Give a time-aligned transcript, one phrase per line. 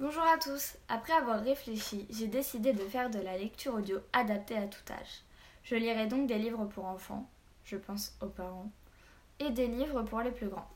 [0.00, 0.74] Bonjour à tous.
[0.88, 5.22] Après avoir réfléchi, j'ai décidé de faire de la lecture audio adaptée à tout âge.
[5.62, 7.30] Je lirai donc des livres pour enfants,
[7.64, 8.72] je pense aux parents,
[9.38, 10.68] et des livres pour les plus grands.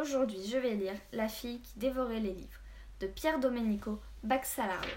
[0.00, 2.60] Aujourd'hui, je vais lire La fille qui dévorait les livres
[3.00, 4.96] de Pierre Domenico Baxalario.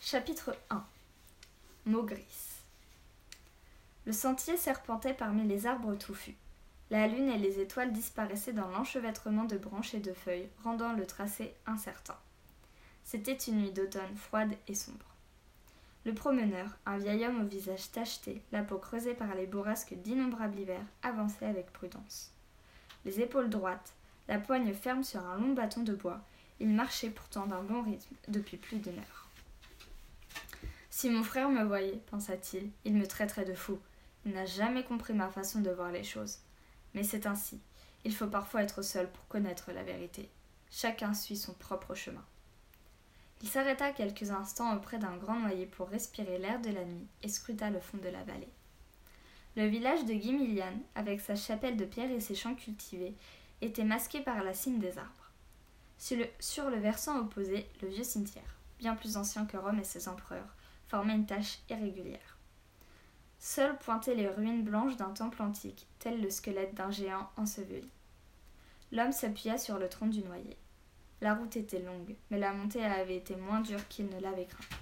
[0.00, 0.86] Chapitre 1
[1.84, 2.62] Maugrisse
[4.06, 6.38] Le sentier serpentait parmi les arbres touffus.
[6.90, 11.06] La lune et les étoiles disparaissaient dans l'enchevêtrement de branches et de feuilles, rendant le
[11.06, 12.16] tracé incertain.
[13.04, 15.14] C'était une nuit d'automne froide et sombre.
[16.04, 20.58] Le promeneur, un vieil homme au visage tacheté, la peau creusée par les bourrasques d'innombrables
[20.58, 22.32] hivers, avançait avec prudence.
[23.04, 23.92] Les épaules droites,
[24.28, 26.22] la poigne ferme sur un long bâton de bois,
[26.60, 29.28] il marchait pourtant d'un bon rythme depuis plus d'une heure.
[30.90, 33.78] Si mon frère me voyait, pensa-t-il, il me traiterait de fou.
[34.24, 36.38] Il n'a jamais compris ma façon de voir les choses.
[36.94, 37.60] Mais c'est ainsi.
[38.04, 40.30] Il faut parfois être seul pour connaître la vérité.
[40.70, 42.24] Chacun suit son propre chemin.
[43.42, 47.28] Il s'arrêta quelques instants auprès d'un grand noyer pour respirer l'air de la nuit et
[47.28, 48.52] scruta le fond de la vallée.
[49.56, 53.14] Le village de Guimilian, avec sa chapelle de pierre et ses champs cultivés,
[53.60, 55.32] était masqué par la cime des arbres.
[55.98, 59.84] Sur le, sur le versant opposé, le vieux cimetière, bien plus ancien que Rome et
[59.84, 60.54] ses empereurs,
[60.86, 62.37] formait une tache irrégulière.
[63.38, 67.88] Seules pointaient les ruines blanches d'un temple antique, tel le squelette d'un géant enseveli.
[68.90, 70.56] L'homme s'appuya sur le tronc du noyer.
[71.20, 74.76] La route était longue, mais la montée avait été moins dure qu'il ne l'avait craint.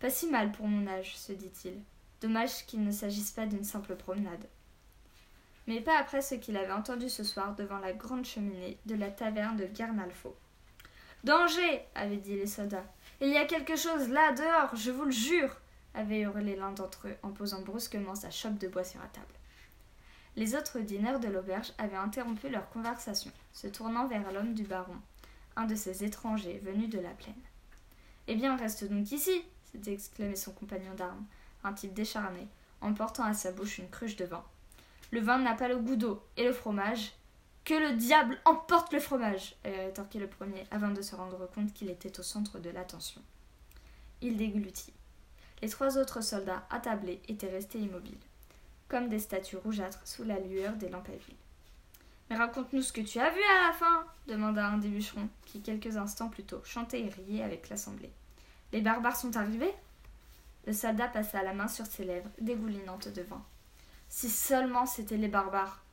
[0.00, 1.74] Pas si mal pour mon âge, se dit-il.
[2.20, 4.46] Dommage qu'il ne s'agisse pas d'une simple promenade.
[5.66, 9.10] Mais pas après ce qu'il avait entendu ce soir devant la grande cheminée de la
[9.10, 10.36] taverne de Garnalfo.
[11.24, 12.86] Danger avaient dit les soldats.
[13.20, 15.56] Il y a quelque chose là dehors, je vous le jure
[15.94, 19.26] avait hurlé l'un d'entre eux en posant brusquement sa chope de bois sur la table.
[20.36, 24.96] Les autres dîneurs de l'auberge avaient interrompu leur conversation, se tournant vers l'homme du baron,
[25.56, 27.34] un de ces étrangers venus de la plaine.
[28.28, 31.24] Eh bien, reste donc ici s'était exclamé son compagnon d'armes,
[31.64, 32.46] un type décharné,
[32.80, 34.44] en portant à sa bouche une cruche de vin.
[35.10, 37.12] Le vin n'a pas le goût d'eau, et le fromage
[37.64, 41.72] Que le diable emporte le fromage avait rétorqué le premier, avant de se rendre compte
[41.72, 43.22] qu'il était au centre de l'attention.
[44.20, 44.92] Il déglutit.
[45.62, 48.18] Les trois autres soldats, attablés, étaient restés immobiles,
[48.88, 51.36] comme des statues rougeâtres sous la lueur des lampes à huile.
[52.28, 55.60] Mais raconte-nous ce que tu as vu à la fin demanda un des bûcherons, qui
[55.62, 58.10] quelques instants plus tôt chantait et riait avec l'assemblée.
[58.72, 59.72] Les barbares sont arrivés
[60.66, 63.44] Le soldat passa la main sur ses lèvres, dégoulinantes de vin.
[64.08, 65.84] Si seulement c'étaient les barbares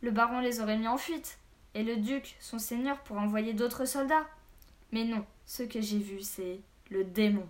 [0.00, 1.38] Le baron les aurait mis en fuite,
[1.74, 4.26] et le duc, son seigneur, pour envoyer d'autres soldats.
[4.90, 7.46] Mais non, ce que j'ai vu, c'est le démon.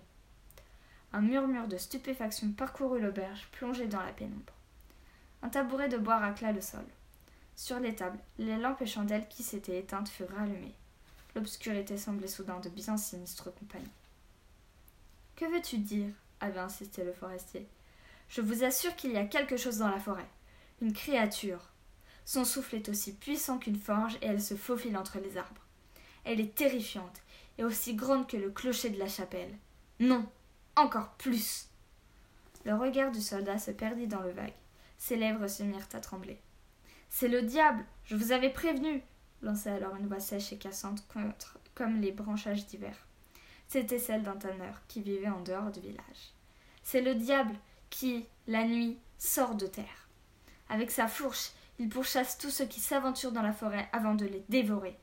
[1.12, 4.52] Un murmure de stupéfaction parcourut l'auberge, plongée dans la pénombre.
[5.42, 6.84] Un tabouret de bois racla le sol.
[7.56, 10.74] Sur les tables, les lampes et chandelles qui s'étaient éteintes furent rallumées.
[11.34, 13.86] L'obscurité semblait soudain de bien sinistre compagnie.
[15.36, 16.12] Que veux-tu dire?
[16.40, 17.66] avait insisté le forestier.
[18.28, 20.28] Je vous assure qu'il y a quelque chose dans la forêt.
[20.82, 21.70] Une créature.
[22.24, 25.62] Son souffle est aussi puissant qu'une forge et elle se faufile entre les arbres.
[26.24, 27.22] Elle est terrifiante
[27.56, 29.56] et aussi grande que le clocher de la chapelle.
[29.98, 30.28] Non,
[30.78, 31.68] encore plus.
[32.64, 34.54] Le regard du soldat se perdit dans le vague.
[34.96, 36.40] Ses lèvres se mirent à trembler.
[37.08, 37.84] C'est le diable.
[38.04, 39.02] Je vous avais prévenu.
[39.42, 42.94] lança alors une voix sèche et cassante contre, comme les branchages d'hiver.
[43.68, 46.32] C'était celle d'un tanneur qui vivait en dehors du village.
[46.82, 47.54] C'est le diable
[47.90, 50.08] qui, la nuit, sort de terre.
[50.68, 54.44] Avec sa fourche, il pourchasse tous ceux qui s'aventurent dans la forêt avant de les
[54.48, 54.96] dévorer.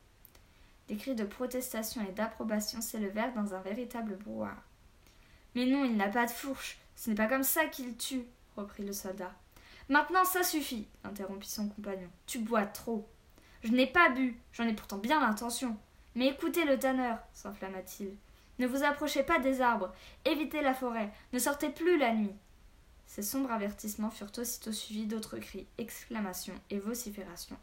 [0.87, 4.55] Des cris de protestation et d'approbation s'élevèrent dans un véritable brouhaha.
[5.55, 6.77] Mais non, il n'a pas de fourche.
[6.95, 9.33] Ce n'est pas comme ça qu'il tue, reprit le soldat.
[9.89, 12.09] Maintenant, ça suffit, interrompit son compagnon.
[12.25, 13.07] Tu bois trop.
[13.63, 15.77] Je n'ai pas bu, j'en ai pourtant bien l'intention.
[16.15, 18.15] Mais écoutez le tanneur, s'enflamma-t-il.
[18.57, 22.33] Ne vous approchez pas des arbres, évitez la forêt, ne sortez plus la nuit.
[23.05, 27.57] Ces sombres avertissements furent aussitôt suivis d'autres cris, exclamations et vociférations.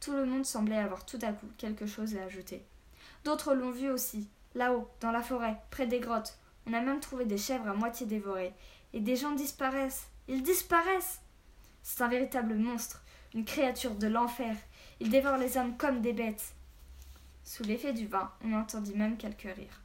[0.00, 2.64] Tout le monde semblait avoir tout à coup quelque chose à ajouter.
[3.24, 6.36] D'autres l'ont vu aussi, là-haut, dans la forêt, près des grottes.
[6.66, 8.54] On a même trouvé des chèvres à moitié dévorées.
[8.92, 10.08] Et des gens disparaissent.
[10.28, 11.20] Ils disparaissent.
[11.82, 13.02] C'est un véritable monstre,
[13.34, 14.56] une créature de l'enfer.
[15.00, 16.54] Il dévore les hommes comme des bêtes.
[17.44, 19.80] Sous l'effet du vin, on entendit même quelques rires.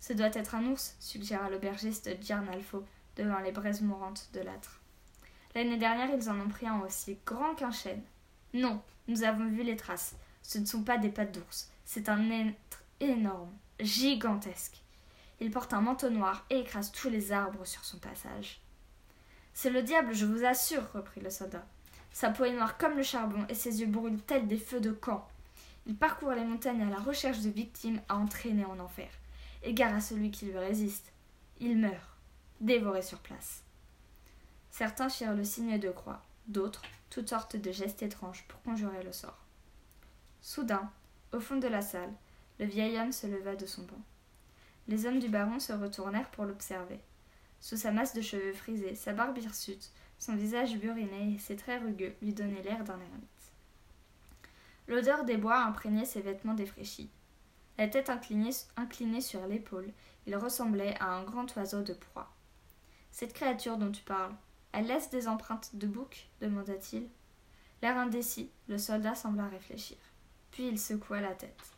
[0.00, 2.84] Ce doit être un ours, suggéra l'aubergiste Giarnalfo,
[3.16, 4.80] devant les braises mourantes de l'âtre.
[5.54, 8.02] L'année dernière, ils en ont pris un aussi grand qu'un chêne.
[8.52, 10.16] Non, nous avons vu les traces.
[10.42, 11.70] Ce ne sont pas des pattes d'ours.
[11.84, 14.83] C'est un être énorme, gigantesque.
[15.40, 18.60] Il porte un manteau noir et écrase tous les arbres sur son passage.
[19.52, 21.66] C'est le diable, je vous assure, reprit le soldat.
[22.12, 24.92] Sa peau est noire comme le charbon et ses yeux brûlent tels des feux de
[24.92, 25.28] camp.
[25.86, 29.10] Il parcourt les montagnes à la recherche de victimes à entraîner en enfer.
[29.62, 31.12] Égare à celui qui lui résiste.
[31.60, 32.18] Il meurt,
[32.60, 33.62] dévoré sur place.
[34.70, 36.82] Certains firent le signe de croix, d'autres
[37.14, 39.38] toutes sortes de gestes étranges pour conjurer le sort.
[40.42, 40.90] Soudain,
[41.32, 42.12] au fond de la salle,
[42.58, 44.02] le vieil homme se leva de son banc.
[44.88, 47.00] Les hommes du baron se retournèrent pour l'observer.
[47.60, 51.82] Sous sa masse de cheveux frisés, sa barbe hirsute, son visage buriné et ses traits
[51.82, 53.52] rugueux lui donnaient l'air d'un ermite.
[54.86, 57.10] L'odeur des bois imprégnait ses vêtements défraîchis.
[57.78, 59.90] La tête inclinée, inclinée sur l'épaule,
[60.26, 62.30] il ressemblait à un grand oiseau de proie.
[63.10, 64.34] Cette créature dont tu parles,
[64.72, 66.28] elle laisse des empreintes de bouc?
[66.40, 67.08] demanda-t-il.
[67.80, 69.96] L'air indécis, le soldat sembla réfléchir.
[70.50, 71.74] Puis il secoua la tête.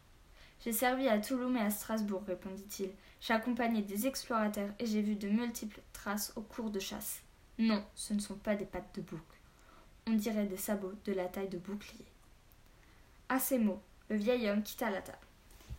[0.61, 2.91] J'ai servi à Toulouse et à Strasbourg, répondit-il.
[3.21, 7.21] J'ai accompagné des explorateurs et j'ai vu de multiples traces au cours de chasse.
[7.59, 9.21] Non, ce ne sont pas des pattes de bouc.
[10.07, 12.07] On dirait des sabots de la taille de bouclier.
[13.29, 15.19] À ces mots, le vieil homme quitta la table.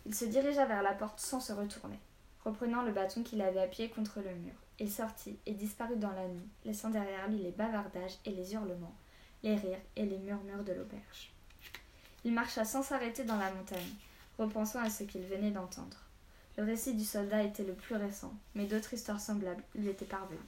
[0.06, 2.00] Il se dirigea vers la porte sans se retourner,
[2.44, 4.54] reprenant le bâton qu'il avait appuyé contre le mur.
[4.80, 8.96] Il sortit et disparut dans la nuit, laissant derrière lui les bavardages et les hurlements,
[9.44, 11.32] les rires et les murmures de l'auberge.
[12.24, 13.94] Il marcha sans s'arrêter dans la montagne,
[14.38, 15.98] repensant à ce qu'il venait d'entendre.
[16.58, 20.40] Le récit du soldat était le plus récent, mais d'autres histoires semblables lui étaient parvenues.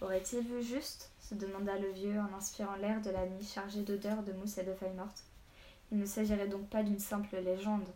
[0.00, 1.10] Aurait-il vu juste?
[1.20, 4.62] se demanda le vieux en inspirant l'air de la nuit chargé d'odeurs de mousse et
[4.62, 5.24] de feuilles mortes.
[5.90, 7.88] Il ne s'agirait donc pas d'une simple légende.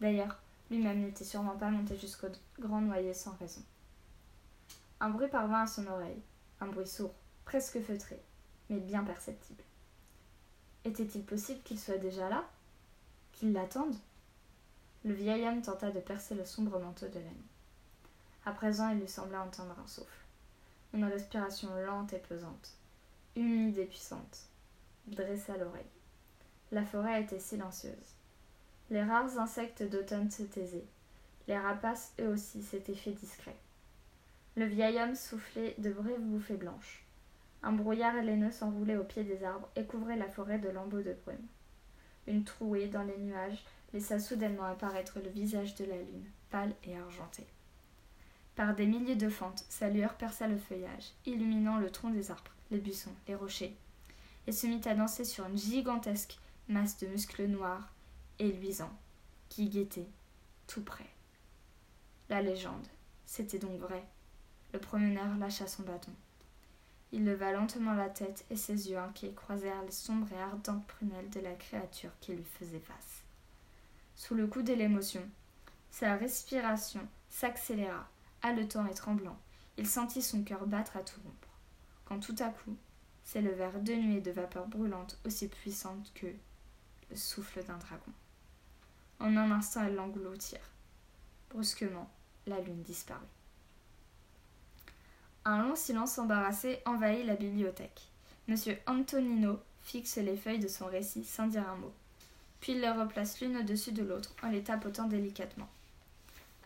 [0.00, 0.38] D'ailleurs,
[0.70, 3.62] lui-même n'était sûrement pas monté jusqu'au grand noyer sans raison.
[5.00, 6.20] Un bruit parvint à son oreille,
[6.60, 7.14] un bruit sourd,
[7.44, 8.20] presque feutré,
[8.68, 9.62] mais bien perceptible.
[10.84, 12.44] Était-il possible qu'il soit déjà là?
[13.32, 13.96] Qu'il l'attende
[15.04, 17.50] Le vieil homme tenta de percer le sombre manteau de la nuit.
[18.44, 20.26] À présent, il lui sembla entendre un souffle,
[20.94, 22.76] une respiration lente et pesante,
[23.36, 24.46] humide et puissante.
[25.06, 25.82] Dressa l'oreille.
[26.70, 28.14] La forêt était silencieuse.
[28.90, 30.86] Les rares insectes d'automne se taisaient.
[31.48, 33.56] Les rapaces, eux aussi, s'étaient faits discrets.
[34.54, 37.04] Le vieil homme soufflait de brèves bouffées blanches.
[37.62, 41.16] Un brouillard laineux s'enroulait au pied des arbres et couvrait la forêt de lambeaux de
[41.24, 41.46] brume.
[42.26, 46.96] Une trouée dans les nuages laissa soudainement apparaître le visage de la lune, pâle et
[46.96, 47.46] argenté.
[48.54, 52.52] Par des milliers de fentes, sa lueur perça le feuillage, illuminant le tronc des arbres,
[52.70, 53.76] les buissons, les rochers,
[54.46, 56.38] et se mit à danser sur une gigantesque
[56.68, 57.92] masse de muscles noirs
[58.38, 58.96] et luisants,
[59.48, 60.08] qui guettait
[60.66, 61.08] tout près.
[62.28, 62.86] La légende,
[63.26, 64.04] c'était donc vrai.
[64.72, 66.12] Le promeneur lâcha son bâton.
[67.12, 71.28] Il leva lentement la tête et ses yeux inquiets croisèrent les sombres et ardentes prunelles
[71.28, 73.22] de la créature qui lui faisait face.
[74.16, 75.22] Sous le coup de l'émotion,
[75.90, 78.08] sa respiration s'accéléra,
[78.40, 79.38] haletant et tremblant.
[79.76, 81.48] Il sentit son cœur battre à tout rompre.
[82.06, 82.76] Quand tout à coup
[83.24, 86.26] s'élevèrent deux nuées de vapeur brûlante aussi puissantes que
[87.10, 88.12] le souffle d'un dragon.
[89.20, 90.70] En un instant, elles l'engloutirent.
[91.50, 92.10] Brusquement,
[92.46, 93.20] la lune disparut.
[95.44, 98.08] Un long silence embarrassé envahit la bibliothèque.
[98.46, 101.92] Monsieur Antonino fixe les feuilles de son récit sans dire un mot.
[102.60, 105.68] Puis il les replace l'une au-dessus de l'autre en les tapotant délicatement.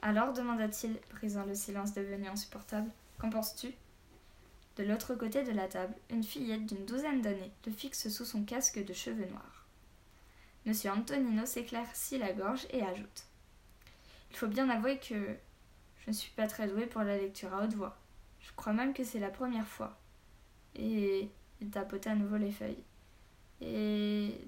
[0.03, 3.73] Alors demanda-t-il, brisant le silence devenu insupportable, qu'en penses-tu?
[4.77, 8.45] De l'autre côté de la table, une fillette d'une douzaine d'années le fixe sous son
[8.45, 9.65] casque de cheveux noirs.
[10.67, 13.25] Monsieur Antonino s'éclaircit la gorge et ajoute
[14.33, 15.15] Il faut bien avouer que
[16.01, 17.97] je ne suis pas très doué pour la lecture à haute voix.
[18.47, 19.99] Je crois même que c'est la première fois.
[20.77, 21.29] Et
[21.61, 22.85] il tapotait à nouveau les feuilles.
[23.61, 24.41] Et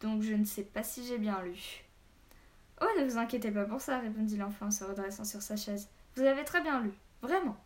[0.00, 1.84] donc je ne sais pas si j'ai bien lu.
[2.80, 5.88] Oh, ne vous inquiétez pas pour ça, répondit l'enfant en se redressant sur sa chaise.
[6.16, 6.92] Vous avez très bien lu,
[7.22, 7.56] vraiment.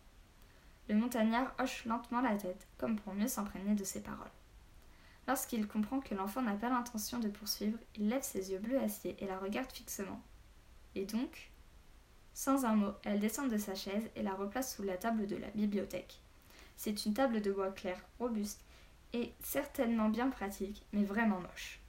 [0.88, 4.31] Le montagnard hoche lentement la tête, comme pour mieux s'imprégner de ses paroles.
[5.26, 9.17] Lorsqu'il comprend que l'enfant n'a pas l'intention de poursuivre, il lève ses yeux bleus acier
[9.19, 10.21] et la regarde fixement.
[10.95, 11.50] Et donc
[12.38, 15.35] sans un mot, elle descend de sa chaise et la replace sous la table de
[15.35, 16.21] la bibliothèque.
[16.76, 18.61] C'est une table de bois clair, robuste
[19.12, 21.80] et certainement bien pratique, mais vraiment moche.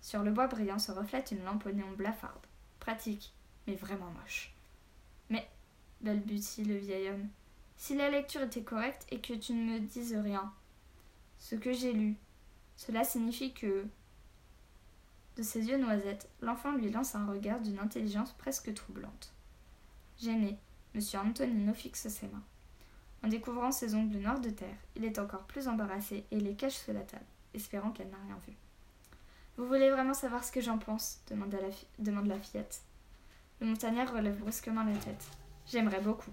[0.00, 2.44] Sur le bois brillant se reflète une lampe néon blafarde.
[2.80, 3.32] Pratique,
[3.68, 4.52] mais vraiment moche.
[5.30, 5.48] Mais,
[6.00, 7.28] balbutie le vieil homme,
[7.76, 10.52] si la lecture était correcte et que tu ne me dises rien,
[11.38, 12.16] ce que j'ai lu,
[12.76, 13.86] cela signifie que.
[15.36, 19.32] De ses yeux noisettes, l'enfant lui lance un regard d'une intelligence presque troublante.
[20.20, 20.58] Gêné,
[20.94, 21.00] M.
[21.14, 22.42] Antonino fixe ses mains.
[23.24, 26.76] En découvrant ses ongles noirs de terre, il est encore plus embarrassé et les cache
[26.76, 28.52] sous la table, espérant qu'elle n'a rien vu.
[29.56, 31.20] Vous voulez vraiment savoir ce que j'en pense?
[31.28, 32.82] demande la, fillette.
[33.60, 35.24] Le montagnard relève brusquement la tête.
[35.66, 36.32] J'aimerais beaucoup.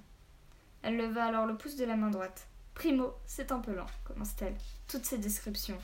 [0.81, 2.47] Elle leva alors le pouce de la main droite.
[2.73, 4.55] Primo, c'est un peu lent, commence-t-elle.
[4.88, 5.77] Toutes ces descriptions.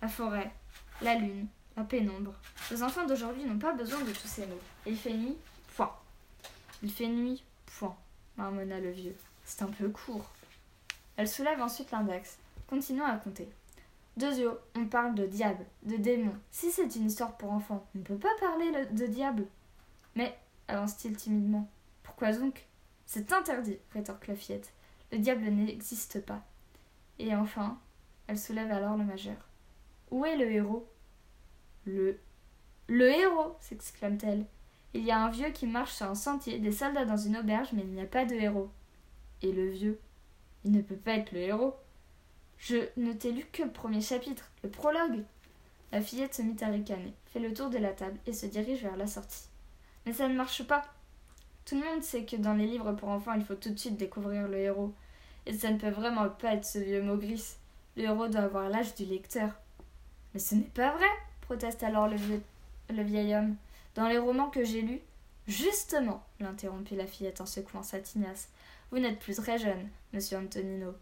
[0.00, 0.52] La forêt,
[1.00, 2.34] la lune, la pénombre.
[2.70, 4.60] Les enfants d'aujourd'hui n'ont pas besoin de tous ces mots.
[4.86, 5.12] il fait.
[6.82, 7.44] Il fait nuit,
[7.78, 7.96] point,
[8.36, 9.16] marmonna le vieux.
[9.44, 10.30] C'est un peu court.
[11.16, 13.48] Elle soulève ensuite l'index, continuant à compter.
[14.16, 16.34] Deux yeux, on parle de diable, de démon.
[16.50, 19.46] Si c'est une histoire pour enfants, on ne peut pas parler de diable.
[20.14, 20.36] Mais,
[20.68, 21.68] avance-t-il timidement,
[22.02, 22.66] pourquoi donc?
[23.06, 24.72] C'est interdit, rétorque la fillette.
[25.12, 26.42] Le diable n'existe pas.
[27.18, 27.78] Et enfin,
[28.26, 29.36] elle soulève alors le majeur.
[30.10, 30.88] Où est le héros?
[31.84, 32.18] Le.
[32.88, 34.46] Le héros s'exclame-t-elle.
[34.94, 37.68] Il y a un vieux qui marche sur un sentier, des soldats dans une auberge,
[37.72, 38.70] mais il n'y a pas de héros.
[39.40, 39.98] Et le vieux
[40.64, 41.74] Il ne peut pas être le héros.
[42.58, 45.24] Je ne t'ai lu que le premier chapitre, le prologue.
[45.92, 48.82] La fillette se mit à ricaner, fait le tour de la table et se dirige
[48.82, 49.48] vers la sortie.
[50.06, 50.82] Mais ça ne marche pas.
[51.64, 53.96] Tout le monde sait que dans les livres pour enfants, il faut tout de suite
[53.96, 54.92] découvrir le héros.
[55.46, 57.16] Et ça ne peut vraiment pas être ce vieux mot.
[57.16, 59.50] Le héros doit avoir l'âge du lecteur.
[60.32, 61.08] Mais ce n'est pas vrai,
[61.42, 62.16] proteste alors le,
[62.90, 63.56] le vieil homme.
[63.94, 65.00] Dans les romans que j'ai lus,
[65.46, 68.48] justement, l'interrompit la fillette en secouant sa tignasse.
[68.90, 70.94] Vous n'êtes plus très jeune, monsieur Antonino.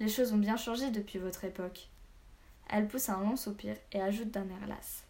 [0.00, 1.88] Les choses ont bien changé depuis votre époque.
[2.68, 5.04] Elle pousse un long soupir et ajoute d'un air las.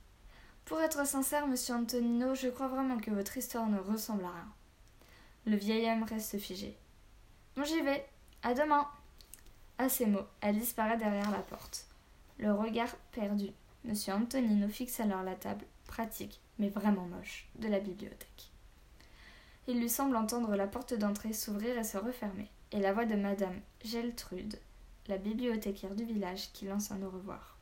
[0.64, 4.52] Pour être sincère, monsieur Antonino, je crois vraiment que votre histoire ne ressemble à rien.
[5.46, 6.76] Le vieil homme reste figé.
[7.56, 8.06] Bon, j'y vais.
[8.42, 8.88] À demain.
[9.78, 11.86] À ces mots, elle disparaît derrière la porte.
[12.38, 13.48] Le regard perdu,
[13.84, 18.50] monsieur Antonino fixe alors la table, pratique, mais vraiment moche, de la bibliothèque.
[19.66, 23.14] Il lui semble entendre la porte d'entrée s'ouvrir et se refermer, et la voix de
[23.14, 24.58] madame Geltrude,
[25.08, 27.56] la bibliothécaire du village, qui lance un au revoir.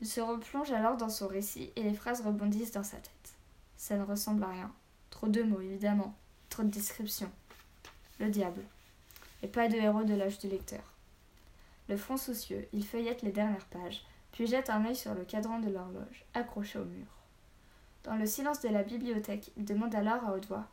[0.00, 3.34] Il se replonge alors dans son récit et les phrases rebondissent dans sa tête.
[3.76, 4.72] Ça ne ressemble à rien.
[5.10, 6.14] Trop de mots, évidemment.
[6.50, 7.30] Trop de descriptions.
[8.18, 8.62] Le diable.
[9.42, 10.82] Et pas de héros de l'âge du lecteur.
[11.88, 14.04] Le front soucieux, il feuillette les dernières pages,
[14.34, 17.06] puis jette un œil sur le cadran de l'horloge, accroché au mur.
[18.02, 20.66] Dans le silence de la bibliothèque, il demande alors à haute voix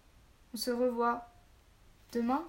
[0.51, 1.27] On se revoit
[2.11, 2.43] demain?